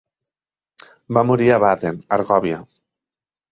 Va 1.19 1.23
morir 1.33 1.51
a 1.57 1.61
Baden, 1.65 2.01
Argòvia. 2.19 2.65